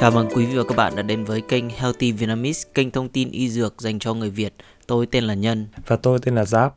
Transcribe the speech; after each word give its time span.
Chào 0.00 0.10
mừng 0.10 0.28
quý 0.34 0.46
vị 0.46 0.56
và 0.56 0.64
các 0.68 0.76
bạn 0.76 0.96
đã 0.96 1.02
đến 1.02 1.24
với 1.24 1.40
kênh 1.40 1.70
Healthy 1.70 2.12
Vietnamese, 2.12 2.70
kênh 2.74 2.90
thông 2.90 3.08
tin 3.08 3.30
y 3.30 3.50
dược 3.50 3.80
dành 3.80 3.98
cho 3.98 4.14
người 4.14 4.30
Việt. 4.30 4.54
Tôi 4.86 5.06
tên 5.06 5.24
là 5.24 5.34
Nhân. 5.34 5.66
Và 5.86 5.96
tôi 5.96 6.18
tên 6.22 6.34
là 6.34 6.44
Giáp. 6.44 6.74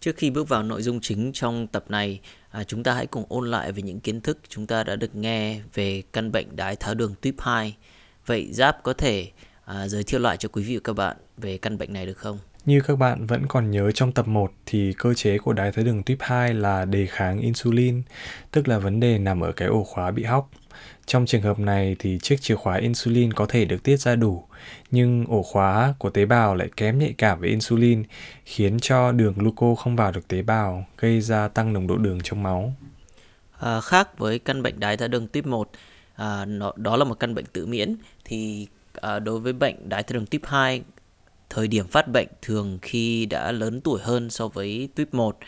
Trước 0.00 0.16
khi 0.16 0.30
bước 0.30 0.48
vào 0.48 0.62
nội 0.62 0.82
dung 0.82 1.00
chính 1.00 1.32
trong 1.32 1.66
tập 1.66 1.84
này, 1.88 2.20
à, 2.50 2.64
chúng 2.64 2.82
ta 2.82 2.94
hãy 2.94 3.06
cùng 3.06 3.24
ôn 3.28 3.50
lại 3.50 3.72
về 3.72 3.82
những 3.82 4.00
kiến 4.00 4.20
thức 4.20 4.38
chúng 4.48 4.66
ta 4.66 4.84
đã 4.84 4.96
được 4.96 5.14
nghe 5.14 5.60
về 5.74 6.02
căn 6.12 6.32
bệnh 6.32 6.56
đái 6.56 6.76
tháo 6.76 6.94
đường 6.94 7.14
tuyếp 7.20 7.34
2. 7.40 7.76
Vậy 8.26 8.48
Giáp 8.52 8.82
có 8.82 8.92
thể 8.92 9.30
à, 9.64 9.88
giới 9.88 10.02
thiệu 10.02 10.20
lại 10.20 10.36
cho 10.36 10.48
quý 10.48 10.62
vị 10.62 10.74
và 10.74 10.80
các 10.84 10.92
bạn 10.92 11.16
về 11.36 11.58
căn 11.58 11.78
bệnh 11.78 11.92
này 11.92 12.06
được 12.06 12.18
không? 12.18 12.38
Như 12.68 12.80
các 12.80 12.98
bạn 12.98 13.26
vẫn 13.26 13.46
còn 13.46 13.70
nhớ 13.70 13.90
trong 13.90 14.12
tập 14.12 14.28
1 14.28 14.52
thì 14.66 14.92
cơ 14.98 15.14
chế 15.14 15.38
của 15.38 15.52
đái 15.52 15.72
tháo 15.72 15.84
đường 15.84 16.02
tuyếp 16.02 16.18
2 16.20 16.54
là 16.54 16.84
đề 16.84 17.06
kháng 17.06 17.40
insulin, 17.40 18.02
tức 18.50 18.68
là 18.68 18.78
vấn 18.78 19.00
đề 19.00 19.18
nằm 19.18 19.40
ở 19.40 19.52
cái 19.52 19.68
ổ 19.68 19.84
khóa 19.84 20.10
bị 20.10 20.24
hóc. 20.24 20.50
Trong 21.06 21.26
trường 21.26 21.42
hợp 21.42 21.58
này 21.58 21.96
thì 21.98 22.18
chiếc 22.22 22.40
chìa 22.40 22.54
khóa 22.54 22.76
insulin 22.76 23.32
có 23.32 23.46
thể 23.46 23.64
được 23.64 23.82
tiết 23.82 23.96
ra 23.96 24.16
đủ, 24.16 24.44
nhưng 24.90 25.24
ổ 25.28 25.42
khóa 25.42 25.94
của 25.98 26.10
tế 26.10 26.26
bào 26.26 26.54
lại 26.54 26.68
kém 26.76 26.98
nhạy 26.98 27.14
cảm 27.18 27.40
với 27.40 27.48
insulin, 27.48 28.04
khiến 28.44 28.78
cho 28.80 29.12
đường 29.12 29.34
gluco 29.36 29.74
không 29.74 29.96
vào 29.96 30.12
được 30.12 30.28
tế 30.28 30.42
bào, 30.42 30.86
gây 30.98 31.20
ra 31.20 31.48
tăng 31.48 31.72
nồng 31.72 31.86
độ 31.86 31.96
đường 31.96 32.18
trong 32.22 32.42
máu. 32.42 32.72
À, 33.58 33.80
khác 33.80 34.18
với 34.18 34.38
căn 34.38 34.62
bệnh 34.62 34.80
đái 34.80 34.96
tháo 34.96 35.08
đường 35.08 35.28
tuyếp 35.28 35.46
1, 35.46 35.70
à, 36.14 36.44
nó, 36.44 36.72
đó 36.76 36.96
là 36.96 37.04
một 37.04 37.20
căn 37.20 37.34
bệnh 37.34 37.46
tự 37.52 37.66
miễn, 37.66 37.96
thì 38.24 38.66
à, 38.94 39.18
đối 39.18 39.40
với 39.40 39.52
bệnh 39.52 39.88
đái 39.88 40.02
tháo 40.02 40.14
đường 40.14 40.26
tuyếp 40.26 40.46
2, 40.46 40.82
thời 41.50 41.68
điểm 41.68 41.88
phát 41.88 42.08
bệnh 42.08 42.28
thường 42.42 42.78
khi 42.82 43.26
đã 43.26 43.52
lớn 43.52 43.80
tuổi 43.80 44.00
hơn 44.02 44.30
so 44.30 44.48
với 44.48 44.88
tuyếp 44.94 45.14
1 45.14 45.38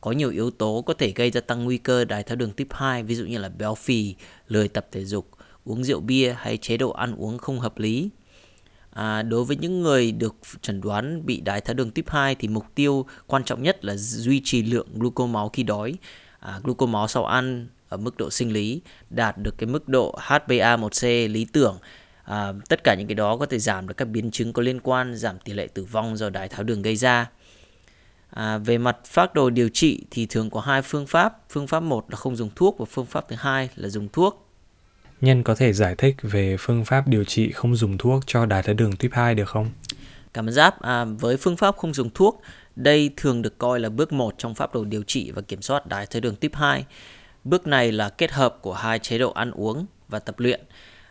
có 0.00 0.12
nhiều 0.12 0.30
yếu 0.30 0.50
tố 0.50 0.82
có 0.86 0.94
thể 0.94 1.12
gây 1.16 1.30
ra 1.30 1.40
tăng 1.40 1.64
nguy 1.64 1.78
cơ 1.78 2.04
đái 2.04 2.22
tháo 2.22 2.36
đường 2.36 2.52
tuyếp 2.52 2.72
2, 2.72 3.02
ví 3.02 3.14
dụ 3.14 3.24
như 3.24 3.38
là 3.38 3.48
béo 3.48 3.74
phì, 3.74 4.14
lười 4.48 4.68
tập 4.68 4.86
thể 4.92 5.04
dục, 5.04 5.30
uống 5.64 5.84
rượu 5.84 6.00
bia 6.00 6.34
hay 6.38 6.56
chế 6.56 6.76
độ 6.76 6.90
ăn 6.90 7.14
uống 7.16 7.38
không 7.38 7.60
hợp 7.60 7.78
lý. 7.78 8.10
À, 8.90 9.22
đối 9.22 9.44
với 9.44 9.56
những 9.56 9.82
người 9.82 10.12
được 10.12 10.36
chẩn 10.60 10.80
đoán 10.80 11.26
bị 11.26 11.40
đái 11.40 11.60
tháo 11.60 11.74
đường 11.74 11.90
tuyếp 11.90 12.10
2 12.10 12.34
thì 12.34 12.48
mục 12.48 12.64
tiêu 12.74 13.06
quan 13.26 13.44
trọng 13.44 13.62
nhất 13.62 13.84
là 13.84 13.96
duy 13.96 14.40
trì 14.44 14.62
lượng 14.62 14.88
gluco 14.94 15.26
máu 15.26 15.48
khi 15.48 15.62
đói, 15.62 15.94
à, 16.38 16.60
gluco 16.62 16.86
máu 16.86 17.08
sau 17.08 17.26
ăn 17.26 17.68
ở 17.88 17.96
mức 17.96 18.16
độ 18.16 18.30
sinh 18.30 18.52
lý, 18.52 18.80
đạt 19.10 19.38
được 19.38 19.58
cái 19.58 19.66
mức 19.66 19.88
độ 19.88 20.18
HbA1c 20.18 21.32
lý 21.32 21.46
tưởng. 21.52 21.78
À, 22.26 22.52
tất 22.68 22.84
cả 22.84 22.94
những 22.94 23.06
cái 23.06 23.14
đó 23.14 23.36
có 23.36 23.46
thể 23.46 23.58
giảm 23.58 23.88
được 23.88 23.94
các 23.96 24.04
biến 24.04 24.30
chứng 24.30 24.52
có 24.52 24.62
liên 24.62 24.80
quan, 24.80 25.16
giảm 25.16 25.38
tỷ 25.38 25.52
lệ 25.52 25.66
tử 25.74 25.84
vong 25.84 26.16
do 26.16 26.30
đái 26.30 26.48
tháo 26.48 26.62
đường 26.62 26.82
gây 26.82 26.96
ra. 26.96 27.30
À, 28.30 28.58
về 28.58 28.78
mặt 28.78 28.96
phác 29.04 29.34
đồ 29.34 29.50
điều 29.50 29.68
trị 29.68 30.04
thì 30.10 30.26
thường 30.26 30.50
có 30.50 30.60
hai 30.60 30.82
phương 30.82 31.06
pháp. 31.06 31.36
Phương 31.50 31.66
pháp 31.66 31.80
một 31.80 32.04
là 32.10 32.16
không 32.16 32.36
dùng 32.36 32.50
thuốc 32.56 32.78
và 32.78 32.84
phương 32.90 33.06
pháp 33.06 33.28
thứ 33.28 33.36
hai 33.38 33.68
là 33.76 33.88
dùng 33.88 34.08
thuốc. 34.08 34.48
Nhân 35.20 35.42
có 35.42 35.54
thể 35.54 35.72
giải 35.72 35.94
thích 35.94 36.16
về 36.22 36.56
phương 36.58 36.84
pháp 36.84 37.08
điều 37.08 37.24
trị 37.24 37.52
không 37.52 37.76
dùng 37.76 37.98
thuốc 37.98 38.22
cho 38.26 38.46
đái 38.46 38.62
tháo 38.62 38.74
đường 38.74 38.96
tuyếp 38.96 39.12
2 39.12 39.34
được 39.34 39.48
không? 39.48 39.70
Cảm 40.32 40.48
ơn 40.48 40.52
Giáp. 40.52 40.82
À, 40.82 41.04
với 41.04 41.36
phương 41.36 41.56
pháp 41.56 41.76
không 41.76 41.94
dùng 41.94 42.10
thuốc, 42.14 42.42
đây 42.76 43.10
thường 43.16 43.42
được 43.42 43.58
coi 43.58 43.80
là 43.80 43.88
bước 43.88 44.12
1 44.12 44.34
trong 44.38 44.54
pháp 44.54 44.74
đồ 44.74 44.84
điều 44.84 45.02
trị 45.02 45.30
và 45.30 45.42
kiểm 45.42 45.62
soát 45.62 45.86
đái 45.86 46.06
tháo 46.06 46.20
đường 46.20 46.36
tuyếp 46.36 46.54
2. 46.54 46.84
Bước 47.44 47.66
này 47.66 47.92
là 47.92 48.08
kết 48.08 48.32
hợp 48.32 48.58
của 48.62 48.74
hai 48.74 48.98
chế 48.98 49.18
độ 49.18 49.32
ăn 49.32 49.50
uống 49.50 49.86
và 50.08 50.18
tập 50.18 50.34
luyện. 50.38 50.60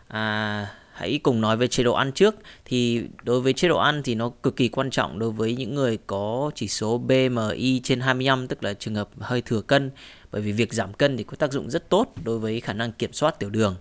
À, 0.07 0.67
hãy 0.95 1.19
cùng 1.23 1.41
nói 1.41 1.57
về 1.57 1.67
chế 1.67 1.83
độ 1.83 1.93
ăn 1.93 2.11
trước. 2.11 2.35
Thì 2.65 3.01
đối 3.23 3.41
với 3.41 3.53
chế 3.53 3.67
độ 3.67 3.77
ăn 3.77 4.01
thì 4.03 4.15
nó 4.15 4.29
cực 4.29 4.55
kỳ 4.55 4.67
quan 4.67 4.89
trọng 4.89 5.19
đối 5.19 5.31
với 5.31 5.55
những 5.55 5.75
người 5.75 5.97
có 6.07 6.51
chỉ 6.55 6.67
số 6.67 6.97
BMI 6.97 7.81
trên 7.83 7.99
25 7.99 8.47
tức 8.47 8.63
là 8.63 8.73
trường 8.73 8.95
hợp 8.95 9.09
hơi 9.19 9.41
thừa 9.41 9.61
cân. 9.61 9.91
Bởi 10.31 10.41
vì 10.41 10.51
việc 10.51 10.73
giảm 10.73 10.93
cân 10.93 11.17
thì 11.17 11.23
có 11.23 11.35
tác 11.35 11.51
dụng 11.51 11.69
rất 11.69 11.89
tốt 11.89 12.13
đối 12.23 12.39
với 12.39 12.61
khả 12.61 12.73
năng 12.73 12.91
kiểm 12.91 13.13
soát 13.13 13.39
tiểu 13.39 13.49
đường. 13.49 13.75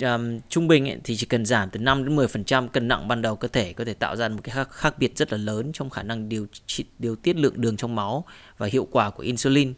Um, 0.00 0.40
trung 0.48 0.68
bình 0.68 0.88
ấy, 0.88 0.98
thì 1.04 1.16
chỉ 1.16 1.26
cần 1.26 1.46
giảm 1.46 1.70
từ 1.70 1.80
5 1.80 2.04
đến 2.04 2.16
10% 2.16 2.68
cân 2.68 2.88
nặng 2.88 3.08
ban 3.08 3.22
đầu 3.22 3.36
cơ 3.36 3.48
thể 3.48 3.72
có 3.72 3.84
thể 3.84 3.94
tạo 3.94 4.16
ra 4.16 4.28
một 4.28 4.40
cái 4.42 4.54
khác, 4.54 4.70
khác 4.70 4.98
biệt 4.98 5.16
rất 5.16 5.32
là 5.32 5.38
lớn 5.38 5.70
trong 5.72 5.90
khả 5.90 6.02
năng 6.02 6.28
điều 6.28 6.46
trị 6.66 6.84
điều 6.98 7.16
tiết 7.16 7.36
lượng 7.36 7.60
đường 7.60 7.76
trong 7.76 7.94
máu 7.94 8.24
và 8.58 8.66
hiệu 8.66 8.88
quả 8.90 9.10
của 9.10 9.22
insulin. 9.22 9.74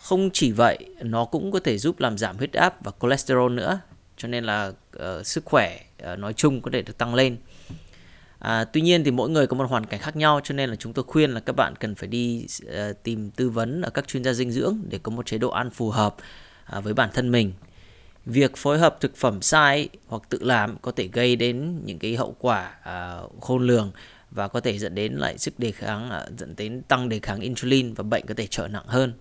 Không 0.00 0.30
chỉ 0.32 0.52
vậy, 0.52 0.78
nó 1.02 1.24
cũng 1.24 1.52
có 1.52 1.60
thể 1.60 1.78
giúp 1.78 2.00
làm 2.00 2.18
giảm 2.18 2.36
huyết 2.36 2.52
áp 2.52 2.84
và 2.84 2.92
cholesterol 3.00 3.52
nữa 3.52 3.80
cho 4.16 4.28
nên 4.28 4.44
là 4.44 4.72
uh, 4.96 5.26
sức 5.26 5.44
khỏe 5.44 5.80
uh, 6.12 6.18
nói 6.18 6.32
chung 6.32 6.60
có 6.60 6.70
thể 6.70 6.82
được 6.82 6.98
tăng 6.98 7.14
lên. 7.14 7.36
À, 8.38 8.64
tuy 8.64 8.80
nhiên 8.80 9.04
thì 9.04 9.10
mỗi 9.10 9.30
người 9.30 9.46
có 9.46 9.56
một 9.56 9.70
hoàn 9.70 9.86
cảnh 9.86 10.00
khác 10.00 10.16
nhau 10.16 10.40
cho 10.44 10.54
nên 10.54 10.70
là 10.70 10.76
chúng 10.76 10.92
tôi 10.92 11.04
khuyên 11.08 11.30
là 11.30 11.40
các 11.40 11.56
bạn 11.56 11.74
cần 11.76 11.94
phải 11.94 12.08
đi 12.08 12.46
uh, 12.64 13.02
tìm 13.02 13.30
tư 13.30 13.50
vấn 13.50 13.82
ở 13.82 13.90
các 13.90 14.08
chuyên 14.08 14.24
gia 14.24 14.32
dinh 14.32 14.50
dưỡng 14.50 14.78
để 14.88 14.98
có 15.02 15.12
một 15.12 15.26
chế 15.26 15.38
độ 15.38 15.50
ăn 15.50 15.70
phù 15.70 15.90
hợp 15.90 16.16
uh, 16.76 16.84
với 16.84 16.94
bản 16.94 17.10
thân 17.14 17.30
mình. 17.30 17.52
Việc 18.26 18.56
phối 18.56 18.78
hợp 18.78 18.96
thực 19.00 19.16
phẩm 19.16 19.42
sai 19.42 19.88
hoặc 20.06 20.22
tự 20.28 20.38
làm 20.42 20.76
có 20.82 20.92
thể 20.92 21.08
gây 21.12 21.36
đến 21.36 21.82
những 21.84 21.98
cái 21.98 22.16
hậu 22.16 22.36
quả 22.38 22.74
uh, 22.78 23.42
khôn 23.42 23.66
lường 23.66 23.92
và 24.30 24.48
có 24.48 24.60
thể 24.60 24.78
dẫn 24.78 24.94
đến 24.94 25.12
lại 25.12 25.38
sức 25.38 25.58
đề 25.58 25.72
kháng 25.72 26.06
uh, 26.06 26.38
dẫn 26.38 26.54
đến 26.56 26.82
tăng 26.88 27.08
đề 27.08 27.20
kháng 27.20 27.40
insulin 27.40 27.94
và 27.94 28.04
bệnh 28.04 28.26
có 28.26 28.34
thể 28.34 28.46
trở 28.50 28.68
nặng 28.68 28.86
hơn. 28.86 29.12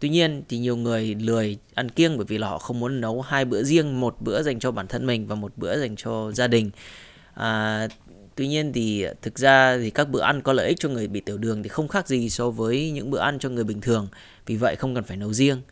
Tuy 0.00 0.08
nhiên 0.08 0.42
thì 0.48 0.58
nhiều 0.58 0.76
người 0.76 1.14
lười 1.14 1.58
ăn 1.74 1.88
kiêng 1.88 2.16
bởi 2.16 2.26
vì 2.28 2.38
là 2.38 2.48
họ 2.48 2.58
không 2.58 2.80
muốn 2.80 3.00
nấu 3.00 3.22
hai 3.22 3.44
bữa 3.44 3.62
riêng, 3.62 4.00
một 4.00 4.16
bữa 4.20 4.42
dành 4.42 4.58
cho 4.58 4.70
bản 4.70 4.86
thân 4.86 5.06
mình 5.06 5.26
và 5.26 5.34
một 5.34 5.52
bữa 5.56 5.80
dành 5.80 5.96
cho 5.96 6.32
gia 6.32 6.46
đình. 6.46 6.70
À, 7.34 7.88
tuy 8.34 8.48
nhiên 8.48 8.72
thì 8.72 9.06
thực 9.22 9.38
ra 9.38 9.78
thì 9.78 9.90
các 9.90 10.08
bữa 10.08 10.20
ăn 10.20 10.42
có 10.42 10.52
lợi 10.52 10.68
ích 10.68 10.80
cho 10.80 10.88
người 10.88 11.08
bị 11.08 11.20
tiểu 11.20 11.38
đường 11.38 11.62
thì 11.62 11.68
không 11.68 11.88
khác 11.88 12.08
gì 12.08 12.30
so 12.30 12.50
với 12.50 12.90
những 12.90 13.10
bữa 13.10 13.18
ăn 13.18 13.38
cho 13.38 13.48
người 13.48 13.64
bình 13.64 13.80
thường. 13.80 14.08
Vì 14.46 14.56
vậy 14.56 14.76
không 14.76 14.94
cần 14.94 15.04
phải 15.04 15.16
nấu 15.16 15.32
riêng. 15.32 15.62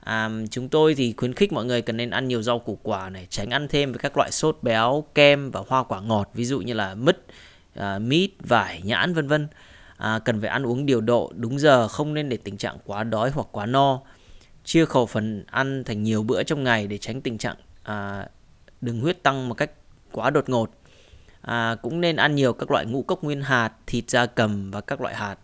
À, 0.00 0.30
chúng 0.50 0.68
tôi 0.68 0.94
thì 0.94 1.14
khuyến 1.16 1.34
khích 1.34 1.52
mọi 1.52 1.64
người 1.64 1.82
cần 1.82 1.96
nên 1.96 2.10
ăn 2.10 2.28
nhiều 2.28 2.42
rau 2.42 2.58
củ 2.58 2.78
quả 2.82 3.10
này, 3.10 3.26
tránh 3.30 3.50
ăn 3.50 3.68
thêm 3.68 3.92
với 3.92 3.98
các 3.98 4.16
loại 4.16 4.30
sốt 4.32 4.58
béo, 4.62 5.04
kem 5.14 5.50
và 5.50 5.62
hoa 5.68 5.82
quả 5.82 6.00
ngọt, 6.00 6.30
ví 6.34 6.44
dụ 6.44 6.60
như 6.60 6.72
là 6.72 6.94
mứt, 6.94 7.26
à, 7.74 7.98
mít, 7.98 8.30
vải, 8.40 8.80
nhãn 8.84 9.14
vân 9.14 9.28
vân 9.28 9.48
à, 9.98 10.18
cần 10.18 10.40
phải 10.40 10.50
ăn 10.50 10.66
uống 10.66 10.86
điều 10.86 11.00
độ 11.00 11.32
đúng 11.36 11.58
giờ 11.58 11.88
không 11.88 12.14
nên 12.14 12.28
để 12.28 12.36
tình 12.36 12.56
trạng 12.56 12.78
quá 12.84 13.04
đói 13.04 13.30
hoặc 13.30 13.46
quá 13.52 13.66
no. 13.66 14.00
Chia 14.64 14.84
khẩu 14.84 15.06
phần 15.06 15.44
ăn 15.46 15.84
thành 15.84 16.02
nhiều 16.02 16.22
bữa 16.22 16.42
trong 16.42 16.64
ngày 16.64 16.86
để 16.86 16.98
tránh 16.98 17.20
tình 17.20 17.38
trạng 17.38 17.56
à, 17.82 18.28
đường 18.80 19.00
huyết 19.00 19.22
tăng 19.22 19.48
một 19.48 19.54
cách 19.54 19.70
quá 20.12 20.30
đột 20.30 20.48
ngột. 20.48 20.70
À, 21.40 21.76
cũng 21.82 22.00
nên 22.00 22.16
ăn 22.16 22.34
nhiều 22.34 22.52
các 22.52 22.70
loại 22.70 22.86
ngũ 22.86 23.02
cốc 23.02 23.24
nguyên 23.24 23.42
hạt 23.42 23.72
thịt 23.86 24.10
da 24.10 24.26
cầm 24.26 24.70
và 24.70 24.80
các 24.80 25.00
loại 25.00 25.14
hạt. 25.14 25.36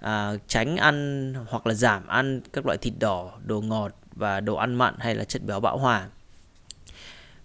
À, 0.00 0.32
tránh 0.46 0.76
ăn 0.76 1.34
hoặc 1.48 1.66
là 1.66 1.74
giảm 1.74 2.06
ăn 2.06 2.40
các 2.52 2.66
loại 2.66 2.78
thịt 2.78 2.94
đỏ 2.98 3.32
đồ 3.44 3.60
ngọt 3.60 3.92
và 4.12 4.40
đồ 4.40 4.54
ăn 4.54 4.74
mặn 4.74 4.94
hay 4.98 5.14
là 5.14 5.24
chất 5.24 5.42
béo 5.46 5.60
bão 5.60 5.78
hòa. 5.78 6.08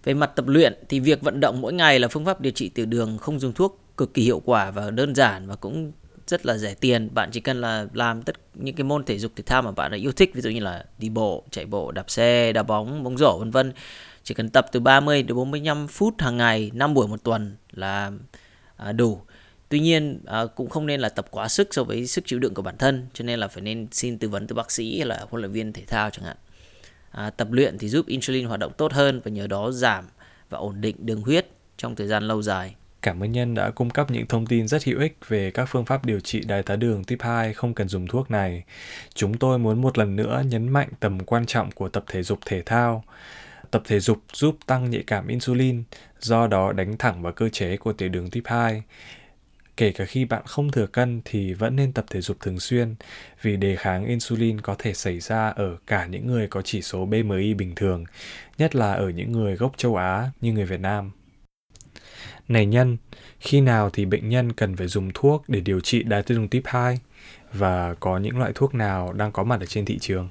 Về 0.04 0.14
mặt 0.14 0.32
tập 0.36 0.48
luyện 0.48 0.74
thì 0.90 1.00
việc 1.00 1.22
vận 1.22 1.40
động 1.40 1.62
mỗi 1.62 1.74
ngày 1.74 2.00
là 2.00 2.08
phương 2.08 2.26
pháp 2.26 2.42
điều 2.42 2.52
trị 2.52 2.70
tiểu 2.70 2.86
đường 2.86 3.18
không 3.18 3.40
dùng 3.40 3.54
thuốc 3.54 3.82
cực 3.98 4.14
kỳ 4.14 4.24
hiệu 4.24 4.42
quả 4.46 4.72
và 4.72 4.90
đơn 4.90 5.16
giản 5.16 5.48
và 5.48 5.56
cũng 5.56 5.92
rất 6.30 6.46
là 6.46 6.58
rẻ 6.58 6.74
tiền. 6.74 7.10
Bạn 7.14 7.30
chỉ 7.32 7.40
cần 7.40 7.62
là 7.62 7.88
làm 7.94 8.22
tất 8.22 8.36
những 8.54 8.76
cái 8.76 8.84
môn 8.84 9.04
thể 9.04 9.20
dục 9.20 9.32
thể 9.36 9.44
thao 9.44 9.62
mà 9.62 9.72
bạn 9.72 9.92
đã 9.92 9.98
yêu 9.98 10.12
thích 10.12 10.32
ví 10.34 10.42
dụ 10.42 10.50
như 10.50 10.60
là 10.60 10.86
đi 10.98 11.10
bộ 11.10 11.44
chạy 11.52 11.66
bộ 11.66 11.92
đạp 11.92 12.10
xe 12.10 12.54
đá 12.54 12.64
bóng 12.64 13.04
bóng 13.04 13.18
rổ 13.18 13.38
vân 13.40 13.52
vân. 13.52 13.74
Chỉ 14.24 14.34
cần 14.34 14.50
tập 14.50 14.66
từ 14.72 14.80
30 14.80 15.24
đến 15.24 15.36
45 15.36 15.88
phút 15.88 16.22
hàng 16.22 16.38
ngày 16.38 16.72
5 16.74 16.94
buổi 16.94 17.08
một 17.08 17.24
tuần 17.24 17.56
là 17.72 18.12
à, 18.78 18.92
đủ. 18.92 19.22
Tuy 19.70 19.80
nhiên 19.80 20.20
à, 20.26 20.46
cũng 20.56 20.70
không 20.70 20.86
nên 20.86 21.00
là 21.00 21.10
tập 21.10 21.28
quá 21.32 21.48
sức 21.48 21.68
so 21.72 21.84
với 21.84 22.08
sức 22.08 22.24
chịu 22.28 22.40
đựng 22.40 22.54
của 22.54 22.62
bản 22.62 22.78
thân 22.78 23.08
cho 23.14 23.26
nên 23.26 23.40
là 23.40 23.48
phải 23.48 23.64
nên 23.64 23.88
xin 23.92 24.18
tư 24.18 24.30
vấn 24.30 24.48
từ 24.48 24.56
bác 24.56 24.72
sĩ 24.72 24.98
hay 24.98 25.08
là 25.08 25.26
huấn 25.30 25.42
luyện 25.42 25.52
viên 25.52 25.74
thể 25.74 25.84
thao 25.88 26.10
chẳng 26.10 26.26
hạn. 26.26 26.38
À, 27.12 27.30
tập 27.30 27.52
luyện 27.52 27.78
thì 27.78 27.90
giúp 27.90 28.08
insulin 28.08 28.46
hoạt 28.46 28.60
động 28.60 28.72
tốt 28.78 28.94
hơn 28.94 29.22
và 29.24 29.32
nhờ 29.32 29.48
đó 29.48 29.72
giảm 29.72 30.06
và 30.50 30.58
ổn 30.58 30.82
định 30.82 30.96
đường 31.00 31.22
huyết 31.22 31.48
trong 31.78 31.96
thời 31.96 32.08
gian 32.08 32.24
lâu 32.24 32.42
dài. 32.42 32.76
Cảm 33.02 33.24
ơn 33.24 33.32
Nhân 33.32 33.54
đã 33.54 33.72
cung 33.72 33.90
cấp 33.90 34.12
những 34.12 34.28
thông 34.28 34.46
tin 34.46 34.68
rất 34.68 34.84
hữu 34.84 35.00
ích 35.00 35.18
về 35.28 35.52
các 35.52 35.66
phương 35.66 35.86
pháp 35.86 36.06
điều 36.06 36.20
trị 36.20 36.42
đái 36.48 36.64
tháo 36.64 36.78
đường 36.78 37.04
type 37.04 37.26
2 37.26 37.54
không 37.54 37.74
cần 37.74 37.88
dùng 37.88 38.08
thuốc 38.08 38.32
này. 38.32 38.64
Chúng 39.14 39.38
tôi 39.38 39.60
muốn 39.60 39.82
một 39.82 39.98
lần 39.98 40.16
nữa 40.16 40.44
nhấn 40.48 40.70
mạnh 40.70 40.90
tầm 41.00 41.20
quan 41.20 41.46
trọng 41.46 41.72
của 41.72 41.90
tập 41.90 42.04
thể 42.08 42.24
dục 42.24 42.40
thể 42.46 42.62
thao. 42.62 43.04
Tập 43.72 43.82
thể 43.86 44.00
dục 44.00 44.18
giúp 44.34 44.58
tăng 44.66 44.90
nhạy 44.90 45.04
cảm 45.08 45.28
insulin, 45.28 45.84
do 46.20 46.48
đó 46.48 46.72
đánh 46.72 46.98
thẳng 46.98 47.22
vào 47.22 47.34
cơ 47.34 47.50
chế 47.50 47.78
của 47.78 47.94
tiểu 47.94 48.10
đường 48.10 48.30
type 48.30 48.52
2. 48.52 48.84
Kể 49.78 49.92
cả 49.92 50.06
khi 50.06 50.26
bạn 50.26 50.44
không 50.46 50.72
thừa 50.72 50.88
cân 50.88 51.22
thì 51.26 51.54
vẫn 51.54 51.76
nên 51.76 51.92
tập 51.94 52.06
thể 52.10 52.22
dục 52.22 52.38
thường 52.40 52.60
xuyên 52.60 52.96
vì 53.42 53.58
đề 53.58 53.76
kháng 53.76 54.06
insulin 54.06 54.62
có 54.62 54.76
thể 54.80 54.94
xảy 54.94 55.20
ra 55.20 55.50
ở 55.50 55.78
cả 55.88 56.06
những 56.06 56.28
người 56.28 56.48
có 56.48 56.62
chỉ 56.62 56.82
số 56.82 57.06
BMI 57.06 57.54
bình 57.54 57.76
thường, 57.76 58.04
nhất 58.58 58.76
là 58.76 58.94
ở 58.94 59.10
những 59.10 59.32
người 59.32 59.56
gốc 59.56 59.72
châu 59.78 59.96
Á 59.96 60.32
như 60.42 60.54
người 60.54 60.66
Việt 60.66 60.80
Nam. 60.80 61.12
Này 62.48 62.66
nhân, 62.66 62.98
khi 63.40 63.62
nào 63.62 63.90
thì 63.90 64.06
bệnh 64.06 64.30
nhân 64.30 64.54
cần 64.54 64.76
phải 64.76 64.88
dùng 64.88 65.12
thuốc 65.14 65.44
để 65.48 65.60
điều 65.60 65.80
trị 65.80 66.04
đái 66.04 66.24
tháo 66.24 66.38
đường 66.38 66.48
type 66.48 66.72
2 66.72 67.00
và 67.54 67.94
có 67.94 68.18
những 68.18 68.38
loại 68.38 68.52
thuốc 68.56 68.76
nào 68.76 69.14
đang 69.14 69.32
có 69.32 69.44
mặt 69.44 69.60
ở 69.60 69.66
trên 69.66 69.86
thị 69.86 70.00
trường? 70.00 70.30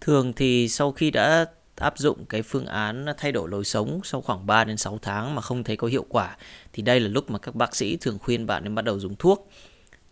Thường 0.00 0.32
thì 0.32 0.68
sau 0.68 0.92
khi 0.92 1.10
đã 1.10 1.46
áp 1.76 1.98
dụng 1.98 2.24
cái 2.24 2.42
phương 2.42 2.66
án 2.66 3.06
thay 3.18 3.32
đổi 3.32 3.48
lối 3.48 3.64
sống 3.64 4.00
sau 4.04 4.20
khoảng 4.20 4.46
3 4.46 4.64
đến 4.64 4.76
6 4.76 4.98
tháng 5.02 5.34
mà 5.34 5.42
không 5.42 5.64
thấy 5.64 5.76
có 5.76 5.88
hiệu 5.88 6.06
quả 6.08 6.36
thì 6.72 6.82
đây 6.82 7.00
là 7.00 7.08
lúc 7.08 7.30
mà 7.30 7.38
các 7.38 7.54
bác 7.54 7.76
sĩ 7.76 7.96
thường 7.96 8.18
khuyên 8.18 8.46
bạn 8.46 8.64
nên 8.64 8.74
bắt 8.74 8.84
đầu 8.84 8.98
dùng 8.98 9.16
thuốc. 9.16 9.50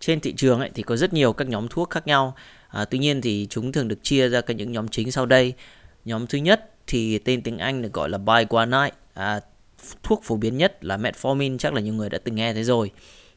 Trên 0.01 0.21
thị 0.21 0.33
trường 0.37 0.61
ấy 0.61 0.71
thì 0.75 0.83
có 0.83 0.97
rất 0.97 1.13
nhiều 1.13 1.33
các 1.33 1.49
nhóm 1.49 1.69
thuốc 1.69 1.91
khác 1.91 2.07
nhau. 2.07 2.35
À, 2.69 2.85
tuy 2.85 2.99
nhiên 2.99 3.21
thì 3.21 3.47
chúng 3.51 3.73
thường 3.73 3.89
được 3.89 3.99
chia 4.03 4.29
ra 4.29 4.41
các 4.41 4.57
những 4.57 4.73
nhóm 4.73 4.89
chính 4.89 5.13
sau 5.13 5.27
đây. 5.27 5.55
Nhóm 6.05 6.27
thứ 6.27 6.39
nhất 6.39 6.71
thì 6.87 7.19
tên 7.19 7.43
tiếng 7.43 7.59
Anh 7.59 7.83
được 7.83 7.93
gọi 7.93 8.09
là 8.09 8.19
biguanide. 8.19 8.97
À, 9.15 9.41
thuốc 10.03 10.23
phổ 10.25 10.37
biến 10.37 10.57
nhất 10.57 10.85
là 10.85 10.97
metformin 10.97 11.59
chắc 11.59 11.75
là 11.75 11.81
nhiều 11.81 11.95
người 11.95 12.11
đã 12.11 12.19
từng 12.19 12.35
nghe 12.35 12.55
thấy 12.55 12.65
rồi. 12.65 12.91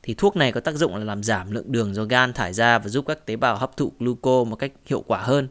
Thì 0.04 0.14
thuốc 0.14 0.36
này 0.36 0.52
có 0.52 0.60
tác 0.60 0.76
dụng 0.76 0.96
là 0.96 1.04
làm 1.04 1.24
giảm 1.24 1.52
lượng 1.52 1.72
đường 1.72 1.94
do 1.94 2.04
gan 2.04 2.34
thải 2.34 2.54
ra 2.54 2.80
và 2.80 2.90
giúp 2.90 3.06
các 3.08 3.26
tế 3.26 3.36
bào 3.36 3.58
hấp 3.58 3.78
thụ 3.78 3.92
gluco 4.00 4.44
một 4.44 4.56
cách 4.56 4.72
hiệu 4.86 5.04
quả 5.08 5.20
hơn. 5.20 5.48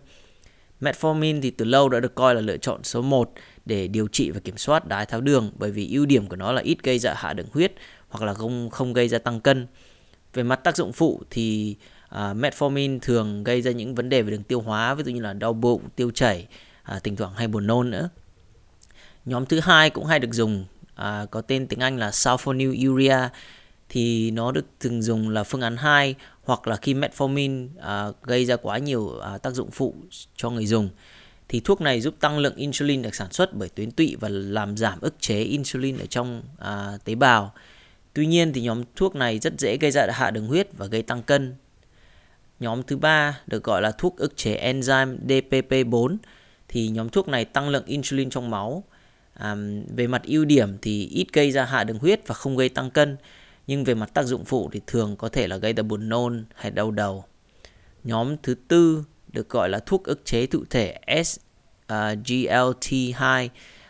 Metformin 0.80 1.40
thì 1.42 1.50
từ 1.50 1.64
lâu 1.64 1.88
đã 1.88 2.00
được 2.00 2.14
coi 2.14 2.34
là 2.34 2.40
lựa 2.40 2.56
chọn 2.56 2.84
số 2.84 3.02
1 3.02 3.32
để 3.66 3.88
điều 3.88 4.08
trị 4.08 4.30
và 4.30 4.40
kiểm 4.40 4.56
soát 4.56 4.86
đái 4.88 5.06
tháo 5.06 5.20
đường 5.20 5.50
bởi 5.58 5.70
vì 5.70 5.92
ưu 5.92 6.06
điểm 6.06 6.26
của 6.26 6.36
nó 6.36 6.52
là 6.52 6.62
ít 6.62 6.82
gây 6.82 6.98
ra 6.98 7.14
hạ 7.16 7.32
đường 7.32 7.46
huyết 7.52 7.72
hoặc 8.08 8.26
là 8.26 8.34
không 8.34 8.70
không 8.70 8.92
gây 8.92 9.08
ra 9.08 9.18
tăng 9.18 9.40
cân. 9.40 9.66
Về 10.34 10.42
mặt 10.42 10.56
tác 10.56 10.76
dụng 10.76 10.92
phụ 10.92 11.22
thì 11.30 11.76
uh, 12.14 12.18
metformin 12.18 12.98
thường 13.02 13.44
gây 13.44 13.62
ra 13.62 13.70
những 13.70 13.94
vấn 13.94 14.08
đề 14.08 14.22
về 14.22 14.30
đường 14.30 14.42
tiêu 14.42 14.60
hóa 14.60 14.94
ví 14.94 15.02
dụ 15.04 15.12
như 15.12 15.20
là 15.20 15.32
đau 15.32 15.52
bụng, 15.52 15.82
tiêu 15.96 16.10
chảy, 16.10 16.46
uh, 16.96 17.04
thỉnh 17.04 17.16
thoảng 17.16 17.32
hay 17.34 17.48
buồn 17.48 17.66
nôn 17.66 17.90
nữa. 17.90 18.08
Nhóm 19.24 19.46
thứ 19.46 19.60
hai 19.60 19.90
cũng 19.90 20.04
hay 20.04 20.18
được 20.18 20.32
dùng 20.32 20.64
à, 20.98 21.26
có 21.30 21.40
tên 21.40 21.66
tiếng 21.66 21.80
Anh 21.80 21.96
là 21.96 22.10
sulfonylurea 22.10 23.28
thì 23.88 24.30
nó 24.30 24.52
được 24.52 24.66
thường 24.80 25.02
dùng 25.02 25.28
là 25.28 25.44
phương 25.44 25.60
án 25.60 25.76
2 25.76 26.14
hoặc 26.44 26.68
là 26.68 26.76
khi 26.76 26.94
metformin 26.94 27.68
à, 27.80 28.06
gây 28.22 28.44
ra 28.44 28.56
quá 28.56 28.78
nhiều 28.78 29.18
à, 29.18 29.38
tác 29.38 29.50
dụng 29.50 29.70
phụ 29.70 29.94
cho 30.36 30.50
người 30.50 30.66
dùng 30.66 30.90
thì 31.48 31.60
thuốc 31.60 31.80
này 31.80 32.00
giúp 32.00 32.14
tăng 32.20 32.38
lượng 32.38 32.56
insulin 32.56 33.02
được 33.02 33.14
sản 33.14 33.32
xuất 33.32 33.54
bởi 33.54 33.68
tuyến 33.68 33.90
tụy 33.90 34.16
và 34.20 34.28
làm 34.28 34.76
giảm 34.76 35.00
ức 35.00 35.14
chế 35.20 35.42
insulin 35.42 35.98
ở 35.98 36.06
trong 36.06 36.42
à, 36.58 36.98
tế 37.04 37.14
bào. 37.14 37.52
Tuy 38.14 38.26
nhiên 38.26 38.52
thì 38.52 38.60
nhóm 38.60 38.82
thuốc 38.96 39.14
này 39.14 39.38
rất 39.38 39.52
dễ 39.58 39.76
gây 39.76 39.90
ra 39.90 40.06
hạ 40.12 40.30
đường 40.30 40.46
huyết 40.46 40.68
và 40.76 40.86
gây 40.86 41.02
tăng 41.02 41.22
cân. 41.22 41.54
Nhóm 42.60 42.82
thứ 42.82 42.96
ba 42.96 43.40
được 43.46 43.64
gọi 43.64 43.82
là 43.82 43.90
thuốc 43.90 44.16
ức 44.16 44.36
chế 44.36 44.72
enzyme 44.72 45.16
DPP4 45.26 46.16
thì 46.68 46.88
nhóm 46.88 47.08
thuốc 47.08 47.28
này 47.28 47.44
tăng 47.44 47.68
lượng 47.68 47.84
insulin 47.86 48.30
trong 48.30 48.50
máu. 48.50 48.84
À, 49.38 49.56
về 49.96 50.06
mặt 50.06 50.22
ưu 50.24 50.44
điểm 50.44 50.78
thì 50.82 51.06
ít 51.06 51.26
gây 51.32 51.52
ra 51.52 51.64
hạ 51.64 51.84
đường 51.84 51.98
huyết 51.98 52.26
và 52.26 52.34
không 52.34 52.56
gây 52.56 52.68
tăng 52.68 52.90
cân 52.90 53.16
nhưng 53.66 53.84
về 53.84 53.94
mặt 53.94 54.14
tác 54.14 54.22
dụng 54.22 54.44
phụ 54.44 54.70
thì 54.72 54.80
thường 54.86 55.16
có 55.16 55.28
thể 55.28 55.46
là 55.46 55.56
gây 55.56 55.72
ra 55.72 55.82
buồn 55.82 56.08
nôn 56.08 56.44
hay 56.54 56.70
đau 56.70 56.90
đầu. 56.90 57.24
Nhóm 58.04 58.36
thứ 58.42 58.54
tư 58.68 59.04
được 59.28 59.48
gọi 59.48 59.68
là 59.68 59.78
thuốc 59.78 60.04
ức 60.04 60.24
chế 60.24 60.46
thụ 60.46 60.64
thể 60.70 61.00
SGLT2, 61.88 63.14
à, 63.20 63.48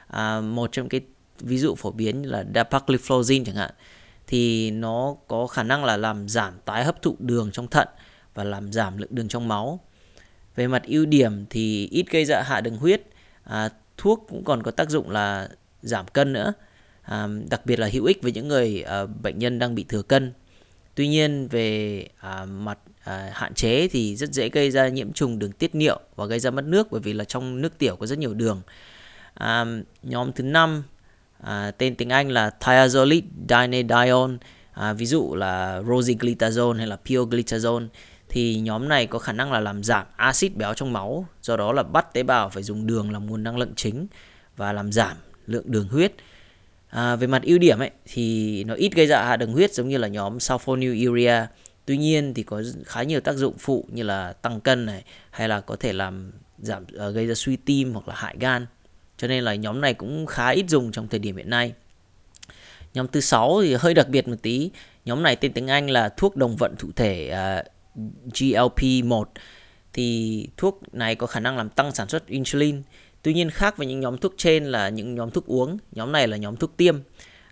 à, 0.09 0.41
một 0.41 0.73
trong 0.73 0.89
cái 0.89 1.01
ví 1.41 1.59
dụ 1.59 1.75
phổ 1.75 1.91
biến 1.91 2.23
là 2.23 2.45
dapagliflozin 2.55 3.45
chẳng 3.45 3.55
hạn 3.55 3.71
thì 4.27 4.71
nó 4.71 5.17
có 5.29 5.47
khả 5.47 5.63
năng 5.63 5.85
là 5.85 5.97
làm 5.97 6.29
giảm 6.29 6.55
tái 6.65 6.85
hấp 6.85 7.03
thụ 7.03 7.17
đường 7.19 7.51
trong 7.53 7.69
thận 7.69 7.89
và 8.35 8.45
làm 8.45 8.73
giảm 8.73 8.99
lượng 8.99 9.15
đường 9.15 9.29
trong 9.29 9.49
máu. 9.49 9.81
Về 10.57 10.67
mặt 10.67 10.83
ưu 10.87 11.07
điểm 11.07 11.47
thì 11.51 11.89
ít 11.91 12.07
gây 12.11 12.25
ra 12.25 12.43
hạ 12.43 12.61
đường 12.61 12.77
huyết, 12.77 13.03
à, 13.45 13.69
thuốc 13.99 14.27
cũng 14.29 14.45
còn 14.45 14.63
có 14.63 14.71
tác 14.71 14.91
dụng 14.91 15.11
là 15.11 15.49
giảm 15.83 16.07
cân 16.07 16.33
nữa 16.33 16.53
à, 17.09 17.29
đặc 17.51 17.67
biệt 17.67 17.79
là 17.79 17.89
hữu 17.93 18.05
ích 18.05 18.23
với 18.23 18.33
những 18.33 18.49
người 18.49 18.83
à, 18.83 19.07
bệnh 19.07 19.39
nhân 19.39 19.59
đang 19.59 19.75
bị 19.75 19.85
thừa 19.89 20.03
cân. 20.03 20.33
Tuy 20.95 21.09
nhiên 21.09 21.49
về 21.49 22.07
à, 22.21 22.45
mặt 22.45 22.79
à, 23.05 23.31
hạn 23.33 23.55
chế 23.55 23.89
thì 23.89 24.17
rất 24.17 24.33
dễ 24.33 24.49
gây 24.49 24.71
ra 24.71 24.89
nhiễm 24.89 25.13
trùng 25.13 25.39
đường 25.39 25.53
tiết 25.53 25.75
niệu 25.75 26.01
và 26.17 26.27
gây 26.27 26.41
ra 26.41 26.51
mất 26.51 26.65
nước 26.65 26.91
bởi 26.91 27.01
vì 27.01 27.13
là 27.13 27.25
trong 27.25 27.63
nước 27.63 27.79
tiểu 27.79 27.97
có 27.97 28.07
rất 28.07 28.19
nhiều 28.19 28.35
đường. 28.35 28.63
À, 29.35 29.65
nhóm 30.03 30.33
thứ 30.33 30.45
năm 30.45 30.83
à, 31.41 31.71
tên 31.79 31.95
tiếng 31.95 32.09
Anh 32.09 32.31
là 32.31 32.51
thiazolid 32.61 33.23
dinadione, 33.49 34.37
à, 34.73 34.93
ví 34.93 35.07
dụ 35.07 35.35
là 35.35 35.81
rosiglitazone 35.81 36.77
hay 36.77 36.87
là 36.87 36.99
pioglitazone 37.07 37.87
thì 38.29 38.61
nhóm 38.61 38.89
này 38.89 39.07
có 39.07 39.19
khả 39.19 39.33
năng 39.33 39.53
là 39.53 39.61
làm 39.61 39.85
giảm 39.85 40.07
axit 40.17 40.57
béo 40.57 40.75
trong 40.75 40.93
máu, 40.93 41.27
do 41.43 41.57
đó 41.57 41.73
là 41.73 41.83
bắt 41.83 42.13
tế 42.13 42.23
bào 42.23 42.49
phải 42.49 42.63
dùng 42.63 42.87
đường 42.87 43.13
làm 43.13 43.27
nguồn 43.27 43.43
năng 43.43 43.59
lượng 43.59 43.73
chính 43.77 44.07
và 44.57 44.73
làm 44.73 44.93
giảm 44.93 45.17
lượng 45.47 45.65
đường 45.67 45.89
huyết. 45.89 46.13
À, 46.89 47.17
về 47.17 47.27
mặt 47.27 47.43
ưu 47.43 47.59
điểm 47.59 47.79
ấy 47.79 47.91
thì 48.05 48.65
nó 48.65 48.75
ít 48.75 48.93
gây 48.95 49.07
ra 49.07 49.25
hạ 49.25 49.37
đường 49.37 49.53
huyết 49.53 49.75
giống 49.75 49.89
như 49.89 49.99
là 49.99 50.09
nhóm 50.09 50.39
sulfonylurea. 50.39 51.47
Tuy 51.85 51.97
nhiên 51.97 52.35
thì 52.35 52.43
có 52.43 52.63
khá 52.87 53.03
nhiều 53.03 53.21
tác 53.21 53.37
dụng 53.37 53.59
phụ 53.59 53.87
như 53.93 54.03
là 54.03 54.33
tăng 54.33 54.61
cân 54.61 54.87
này 54.87 55.05
hay 55.31 55.49
là 55.49 55.61
có 55.61 55.77
thể 55.77 55.93
làm 55.93 56.33
giảm 56.59 56.83
uh, 56.83 57.15
gây 57.15 57.27
ra 57.27 57.35
suy 57.35 57.57
tim 57.57 57.93
hoặc 57.93 58.09
là 58.09 58.15
hại 58.15 58.37
gan. 58.41 58.67
Cho 59.17 59.29
nên 59.29 59.45
là 59.45 59.55
nhóm 59.55 59.81
này 59.81 59.95
cũng 59.95 60.27
khá 60.27 60.49
ít 60.49 60.65
dùng 60.69 60.93
trong 60.93 61.09
thời 61.09 61.21
điểm 61.21 61.37
hiện 61.37 61.51
nay. 61.51 61.73
Nhóm 62.95 63.09
thứ 63.09 63.21
sáu 63.21 63.63
thì 63.63 63.75
hơi 63.75 63.95
đặc 63.95 64.09
biệt 64.09 64.29
một 64.29 64.37
tí. 64.43 64.71
Nhóm 65.05 65.23
này 65.23 65.37
tên 65.37 65.53
tiếng 65.53 65.67
Anh 65.67 65.91
là 65.91 66.09
thuốc 66.09 66.37
đồng 66.37 66.57
vận 66.57 66.75
thụ 66.79 66.89
thể 66.97 67.33
uh, 67.61 67.67
GLP-1 68.33 69.25
thì 69.93 70.49
thuốc 70.57 70.95
này 70.95 71.15
có 71.15 71.27
khả 71.27 71.41
năng 71.41 71.57
làm 71.57 71.69
tăng 71.69 71.95
sản 71.95 72.09
xuất 72.09 72.27
insulin 72.27 72.83
Tuy 73.23 73.35
nhiên 73.35 73.51
khác 73.51 73.77
với 73.77 73.87
những 73.87 74.01
nhóm 74.01 74.19
thuốc 74.19 74.35
trên 74.37 74.65
là 74.65 74.89
những 74.89 75.15
nhóm 75.15 75.31
thuốc 75.31 75.47
uống, 75.47 75.79
nhóm 75.93 76.13
này 76.13 76.29
là 76.29 76.37
nhóm 76.37 76.57
thuốc 76.57 76.77
tiêm. 76.77 76.97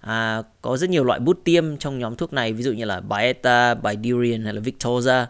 À, 0.00 0.42
có 0.62 0.76
rất 0.76 0.90
nhiều 0.90 1.04
loại 1.04 1.20
bút 1.20 1.40
tiêm 1.44 1.76
trong 1.76 1.98
nhóm 1.98 2.16
thuốc 2.16 2.32
này, 2.32 2.52
ví 2.52 2.62
dụ 2.62 2.72
như 2.72 2.84
là 2.84 3.00
Byetta, 3.00 3.74
Bydureon 3.74 4.44
hay 4.44 4.54
là 4.54 4.60
Victoza. 4.60 5.26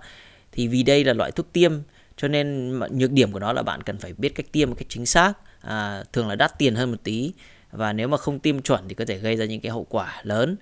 Thì 0.52 0.68
vì 0.68 0.82
đây 0.82 1.04
là 1.04 1.12
loại 1.12 1.30
thuốc 1.30 1.52
tiêm, 1.52 1.72
cho 2.16 2.28
nên 2.28 2.78
nhược 2.78 3.12
điểm 3.12 3.32
của 3.32 3.38
nó 3.38 3.52
là 3.52 3.62
bạn 3.62 3.82
cần 3.82 3.98
phải 3.98 4.12
biết 4.18 4.34
cách 4.34 4.46
tiêm 4.52 4.68
một 4.70 4.76
cách 4.78 4.86
chính 4.88 5.06
xác. 5.06 5.32
À, 5.60 6.04
thường 6.12 6.28
là 6.28 6.34
đắt 6.34 6.58
tiền 6.58 6.74
hơn 6.74 6.90
một 6.90 6.98
tí 7.02 7.32
và 7.72 7.92
nếu 7.92 8.08
mà 8.08 8.16
không 8.16 8.38
tiêm 8.38 8.62
chuẩn 8.62 8.88
thì 8.88 8.94
có 8.94 9.04
thể 9.04 9.18
gây 9.18 9.36
ra 9.36 9.44
những 9.44 9.60
cái 9.60 9.72
hậu 9.72 9.86
quả 9.90 10.20
lớn. 10.22 10.56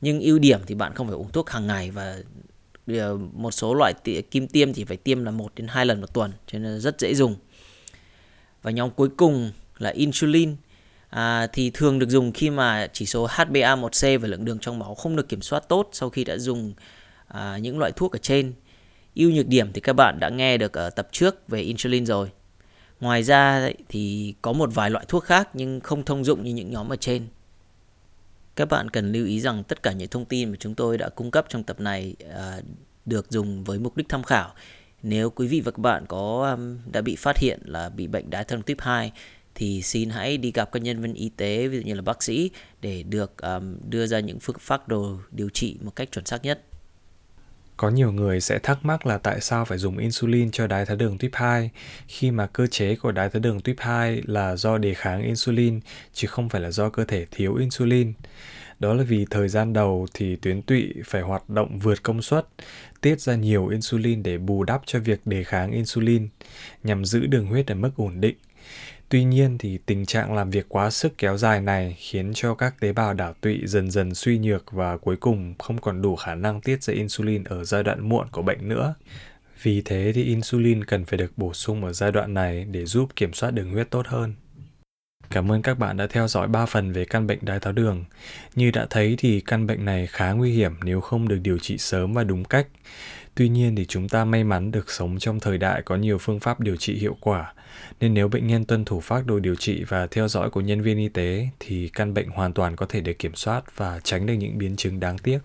Nhưng 0.00 0.20
ưu 0.20 0.38
điểm 0.38 0.60
thì 0.66 0.74
bạn 0.74 0.94
không 0.94 1.06
phải 1.06 1.16
uống 1.16 1.32
thuốc 1.32 1.50
hàng 1.50 1.66
ngày 1.66 1.90
và 1.90 2.18
Ờ, 2.98 3.18
một 3.32 3.50
số 3.50 3.74
loại 3.74 3.94
kim 4.30 4.48
tiêm 4.48 4.72
thì 4.72 4.84
phải 4.84 4.96
tiêm 4.96 5.24
là 5.24 5.30
một 5.30 5.52
đến 5.54 5.66
hai 5.68 5.86
lần 5.86 6.00
một 6.00 6.14
tuần 6.14 6.32
cho 6.46 6.58
nên 6.58 6.80
rất 6.80 7.00
dễ 7.00 7.14
dùng. 7.14 7.36
Và 8.62 8.70
nhóm 8.70 8.90
cuối 8.90 9.08
cùng 9.16 9.50
là 9.78 9.90
insulin 9.90 10.56
à, 11.08 11.46
thì 11.46 11.70
thường 11.74 11.98
được 11.98 12.08
dùng 12.08 12.32
khi 12.32 12.50
mà 12.50 12.88
chỉ 12.92 13.06
số 13.06 13.26
HbA1c 13.26 14.18
và 14.18 14.28
lượng 14.28 14.44
đường 14.44 14.58
trong 14.58 14.78
máu 14.78 14.94
không 14.94 15.16
được 15.16 15.28
kiểm 15.28 15.42
soát 15.42 15.68
tốt 15.68 15.88
sau 15.92 16.10
khi 16.10 16.24
đã 16.24 16.38
dùng 16.38 16.74
à, 17.28 17.58
những 17.58 17.78
loại 17.78 17.92
thuốc 17.92 18.12
ở 18.12 18.18
trên. 18.18 18.52
Ưu 19.14 19.30
nhược 19.30 19.46
điểm 19.46 19.72
thì 19.72 19.80
các 19.80 19.92
bạn 19.92 20.20
đã 20.20 20.28
nghe 20.28 20.56
được 20.56 20.72
ở 20.72 20.90
tập 20.90 21.08
trước 21.12 21.48
về 21.48 21.60
insulin 21.60 22.06
rồi. 22.06 22.30
Ngoài 23.00 23.22
ra 23.22 23.70
thì 23.88 24.34
có 24.42 24.52
một 24.52 24.70
vài 24.74 24.90
loại 24.90 25.04
thuốc 25.08 25.24
khác 25.24 25.48
nhưng 25.54 25.80
không 25.80 26.04
thông 26.04 26.24
dụng 26.24 26.44
như 26.44 26.52
những 26.52 26.70
nhóm 26.70 26.92
ở 26.92 26.96
trên. 26.96 27.26
Các 28.60 28.68
bạn 28.68 28.90
cần 28.90 29.12
lưu 29.12 29.26
ý 29.26 29.40
rằng 29.40 29.64
tất 29.64 29.82
cả 29.82 29.92
những 29.92 30.08
thông 30.08 30.24
tin 30.24 30.50
mà 30.50 30.56
chúng 30.60 30.74
tôi 30.74 30.98
đã 30.98 31.08
cung 31.08 31.30
cấp 31.30 31.46
trong 31.48 31.64
tập 31.64 31.80
này 31.80 32.16
à, 32.34 32.60
được 33.04 33.30
dùng 33.30 33.64
với 33.64 33.78
mục 33.78 33.96
đích 33.96 34.08
tham 34.08 34.22
khảo 34.22 34.54
nếu 35.02 35.30
quý 35.30 35.46
vị 35.46 35.60
và 35.60 35.70
các 35.70 35.78
bạn 35.78 36.04
có 36.08 36.50
um, 36.50 36.78
đã 36.92 37.00
bị 37.00 37.16
phát 37.16 37.38
hiện 37.38 37.60
là 37.64 37.88
bị 37.88 38.06
bệnh 38.06 38.30
đái 38.30 38.44
tháo 38.44 38.56
đường 38.56 38.62
tuyếp 38.62 38.80
2 38.80 39.12
thì 39.54 39.82
xin 39.82 40.10
hãy 40.10 40.36
đi 40.36 40.52
gặp 40.52 40.72
các 40.72 40.82
nhân 40.82 41.00
viên 41.00 41.14
y 41.14 41.28
tế 41.28 41.68
ví 41.68 41.76
dụ 41.76 41.82
như 41.82 41.94
là 41.94 42.02
bác 42.02 42.22
sĩ 42.22 42.50
để 42.80 43.02
được 43.02 43.42
um, 43.42 43.76
đưa 43.88 44.06
ra 44.06 44.20
những 44.20 44.40
phương 44.40 44.56
pháp 44.60 44.88
đồ 44.88 45.18
điều 45.30 45.48
trị 45.48 45.76
một 45.80 45.96
cách 45.96 46.12
chuẩn 46.12 46.24
xác 46.26 46.42
nhất. 46.44 46.62
Có 47.80 47.90
nhiều 47.90 48.12
người 48.12 48.40
sẽ 48.40 48.58
thắc 48.58 48.84
mắc 48.84 49.06
là 49.06 49.18
tại 49.18 49.40
sao 49.40 49.64
phải 49.64 49.78
dùng 49.78 49.98
insulin 49.98 50.50
cho 50.50 50.66
đái 50.66 50.86
tháo 50.86 50.96
đường 50.96 51.18
tuyếp 51.18 51.34
2 51.34 51.70
khi 52.08 52.30
mà 52.30 52.46
cơ 52.46 52.66
chế 52.66 52.96
của 52.96 53.12
đái 53.12 53.30
tháo 53.30 53.40
đường 53.40 53.60
tuyếp 53.60 53.76
2 53.78 54.22
là 54.26 54.56
do 54.56 54.78
đề 54.78 54.94
kháng 54.94 55.22
insulin 55.22 55.80
chứ 56.12 56.28
không 56.28 56.48
phải 56.48 56.60
là 56.60 56.70
do 56.70 56.88
cơ 56.88 57.04
thể 57.04 57.26
thiếu 57.30 57.54
insulin. 57.54 58.12
Đó 58.78 58.94
là 58.94 59.02
vì 59.02 59.26
thời 59.30 59.48
gian 59.48 59.72
đầu 59.72 60.06
thì 60.14 60.36
tuyến 60.36 60.62
tụy 60.62 60.94
phải 61.04 61.22
hoạt 61.22 61.50
động 61.50 61.78
vượt 61.78 62.02
công 62.02 62.22
suất, 62.22 62.46
tiết 63.00 63.20
ra 63.20 63.34
nhiều 63.34 63.66
insulin 63.66 64.22
để 64.22 64.38
bù 64.38 64.64
đắp 64.64 64.82
cho 64.86 64.98
việc 64.98 65.20
đề 65.24 65.44
kháng 65.44 65.72
insulin 65.72 66.28
nhằm 66.82 67.04
giữ 67.04 67.26
đường 67.26 67.46
huyết 67.46 67.66
ở 67.66 67.74
mức 67.74 67.90
ổn 67.96 68.20
định. 68.20 68.36
Tuy 69.08 69.24
nhiên 69.24 69.58
thì 69.58 69.78
tình 69.86 70.06
trạng 70.06 70.34
làm 70.34 70.50
việc 70.50 70.66
quá 70.68 70.90
sức 70.90 71.12
kéo 71.18 71.36
dài 71.36 71.60
này 71.60 71.96
khiến 71.98 72.32
cho 72.34 72.54
các 72.54 72.80
tế 72.80 72.92
bào 72.92 73.14
đảo 73.14 73.34
tụy 73.40 73.60
dần 73.64 73.90
dần 73.90 74.14
suy 74.14 74.38
nhược 74.38 74.72
và 74.72 74.96
cuối 74.96 75.16
cùng 75.16 75.54
không 75.58 75.78
còn 75.78 76.02
đủ 76.02 76.16
khả 76.16 76.34
năng 76.34 76.60
tiết 76.60 76.82
ra 76.82 76.94
insulin 76.94 77.44
ở 77.44 77.64
giai 77.64 77.82
đoạn 77.82 78.08
muộn 78.08 78.26
của 78.32 78.42
bệnh 78.42 78.68
nữa. 78.68 78.94
Vì 79.62 79.82
thế 79.84 80.12
thì 80.14 80.24
insulin 80.24 80.84
cần 80.84 81.04
phải 81.04 81.18
được 81.18 81.32
bổ 81.36 81.52
sung 81.52 81.84
ở 81.84 81.92
giai 81.92 82.12
đoạn 82.12 82.34
này 82.34 82.64
để 82.64 82.86
giúp 82.86 83.08
kiểm 83.16 83.32
soát 83.32 83.50
đường 83.50 83.72
huyết 83.72 83.90
tốt 83.90 84.06
hơn. 84.06 84.34
Cảm 85.30 85.52
ơn 85.52 85.62
các 85.62 85.78
bạn 85.78 85.96
đã 85.96 86.06
theo 86.06 86.28
dõi 86.28 86.48
3 86.48 86.66
phần 86.66 86.92
về 86.92 87.04
căn 87.04 87.26
bệnh 87.26 87.38
đái 87.42 87.60
tháo 87.60 87.72
đường. 87.72 88.04
Như 88.54 88.70
đã 88.70 88.86
thấy 88.90 89.14
thì 89.18 89.40
căn 89.40 89.66
bệnh 89.66 89.84
này 89.84 90.06
khá 90.06 90.32
nguy 90.32 90.52
hiểm 90.52 90.72
nếu 90.84 91.00
không 91.00 91.28
được 91.28 91.38
điều 91.42 91.58
trị 91.58 91.78
sớm 91.78 92.12
và 92.12 92.24
đúng 92.24 92.44
cách. 92.44 92.66
Tuy 93.34 93.48
nhiên 93.48 93.76
thì 93.76 93.86
chúng 93.86 94.08
ta 94.08 94.24
may 94.24 94.44
mắn 94.44 94.70
được 94.70 94.90
sống 94.90 95.18
trong 95.18 95.40
thời 95.40 95.58
đại 95.58 95.82
có 95.82 95.96
nhiều 95.96 96.18
phương 96.18 96.40
pháp 96.40 96.60
điều 96.60 96.76
trị 96.76 96.94
hiệu 96.94 97.16
quả, 97.20 97.52
nên 98.00 98.14
nếu 98.14 98.28
bệnh 98.28 98.46
nhân 98.46 98.64
tuân 98.64 98.84
thủ 98.84 99.00
phác 99.00 99.26
đồ 99.26 99.38
điều 99.38 99.54
trị 99.54 99.84
và 99.84 100.06
theo 100.06 100.28
dõi 100.28 100.50
của 100.50 100.60
nhân 100.60 100.82
viên 100.82 100.98
y 100.98 101.08
tế 101.08 101.48
thì 101.60 101.88
căn 101.88 102.14
bệnh 102.14 102.28
hoàn 102.28 102.52
toàn 102.52 102.76
có 102.76 102.86
thể 102.86 103.00
được 103.00 103.18
kiểm 103.18 103.34
soát 103.34 103.76
và 103.76 104.00
tránh 104.04 104.26
được 104.26 104.34
những 104.34 104.58
biến 104.58 104.76
chứng 104.76 105.00
đáng 105.00 105.18
tiếc. 105.18 105.38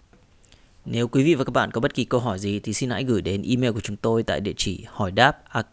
Nếu 0.85 1.07
quý 1.07 1.23
vị 1.23 1.35
và 1.35 1.43
các 1.43 1.53
bạn 1.53 1.71
có 1.71 1.81
bất 1.81 1.93
kỳ 1.93 2.05
câu 2.05 2.19
hỏi 2.19 2.39
gì 2.39 2.59
thì 2.59 2.73
xin 2.73 2.89
hãy 2.89 3.03
gửi 3.03 3.21
đến 3.21 3.43
email 3.49 3.71
của 3.71 3.81
chúng 3.81 3.95
tôi 3.95 4.23
tại 4.23 4.39
địa 4.39 4.53
chỉ 4.57 4.85
hỏi 4.87 5.11
đáp 5.11 5.37
a 5.49 5.63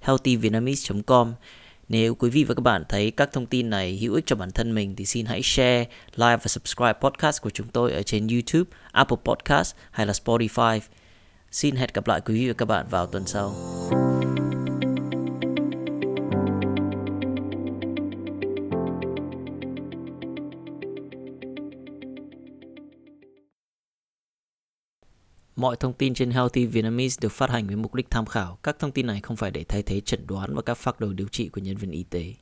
healthyvietnamese.com 0.00 1.32
nếu 1.90 2.14
quý 2.14 2.30
vị 2.30 2.44
và 2.44 2.54
các 2.54 2.60
bạn 2.60 2.84
thấy 2.88 3.10
các 3.10 3.32
thông 3.32 3.46
tin 3.46 3.70
này 3.70 3.98
hữu 4.00 4.14
ích 4.14 4.26
cho 4.26 4.36
bản 4.36 4.50
thân 4.50 4.74
mình 4.74 4.96
thì 4.96 5.06
xin 5.06 5.26
hãy 5.26 5.42
share, 5.42 5.84
like 6.16 6.36
và 6.36 6.46
subscribe 6.46 6.92
podcast 6.92 7.42
của 7.42 7.50
chúng 7.50 7.66
tôi 7.66 7.92
ở 7.92 8.02
trên 8.02 8.28
YouTube, 8.28 8.70
Apple 8.92 9.16
Podcast 9.24 9.74
hay 9.90 10.06
là 10.06 10.12
Spotify. 10.12 10.80
Xin 11.50 11.76
hẹn 11.76 11.90
gặp 11.94 12.06
lại 12.06 12.20
quý 12.20 12.34
vị 12.34 12.48
và 12.48 12.54
các 12.54 12.66
bạn 12.66 12.86
vào 12.90 13.06
tuần 13.06 13.26
sau. 13.26 13.69
Mọi 25.60 25.76
thông 25.76 25.92
tin 25.92 26.14
trên 26.14 26.30
Healthy 26.30 26.66
Vietnamese 26.66 27.18
được 27.22 27.32
phát 27.32 27.50
hành 27.50 27.66
với 27.66 27.76
mục 27.76 27.94
đích 27.94 28.10
tham 28.10 28.26
khảo. 28.26 28.58
Các 28.62 28.78
thông 28.78 28.92
tin 28.92 29.06
này 29.06 29.20
không 29.20 29.36
phải 29.36 29.50
để 29.50 29.64
thay 29.64 29.82
thế 29.82 30.00
chẩn 30.00 30.26
đoán 30.26 30.54
và 30.54 30.62
các 30.62 30.74
phác 30.74 31.00
đồ 31.00 31.12
điều 31.12 31.28
trị 31.28 31.48
của 31.48 31.60
nhân 31.60 31.76
viên 31.76 31.90
y 31.90 32.02
tế. 32.02 32.34